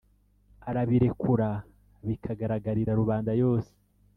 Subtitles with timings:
[0.69, 1.49] arabirekura
[2.07, 3.71] bikagaragarira rubanda yose